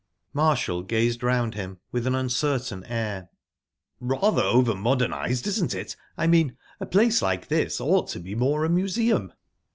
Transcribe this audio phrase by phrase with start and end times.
[0.33, 3.29] _Marshall gazed around him with an uncertain air.
[3.99, 5.95] "Rather over modernised, isn't it?
[6.17, 9.31] I mean, a place like this ought to be more a museum."